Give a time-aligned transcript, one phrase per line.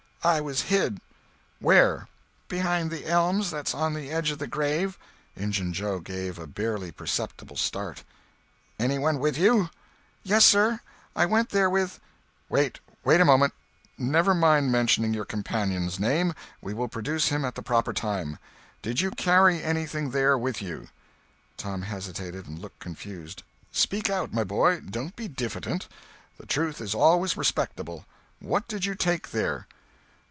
[0.23, 1.01] "I was hid."
[1.59, 2.07] "Where?"
[2.47, 4.99] "Behind the elms that's on the edge of the grave."
[5.35, 8.03] Injun Joe gave a barely perceptible start.
[8.79, 9.71] "Any one with you?"
[10.21, 10.81] "Yes, sir.
[11.15, 11.99] I went there with—"
[12.49, 13.53] "Wait—wait a moment.
[13.97, 16.35] Never mind mentioning your companion's name.
[16.61, 18.37] We will produce him at the proper time.
[18.83, 20.89] Did you carry anything there with you."
[21.57, 23.41] Tom hesitated and looked confused.
[23.71, 25.87] "Speak out, my boy—don't be diffident.
[26.37, 28.05] The truth is always respectable.
[28.39, 29.65] What did you take there?"